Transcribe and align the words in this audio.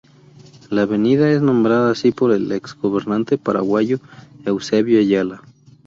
La 0.71 0.81
avenida 0.81 1.29
es 1.31 1.43
nombrada 1.43 1.91
así 1.91 2.11
por 2.11 2.31
el 2.31 2.51
ex 2.53 2.73
gobernante 2.75 3.37
paraguayo 3.37 3.99
Eusebio 4.45 4.99
Ayala. 4.99 5.43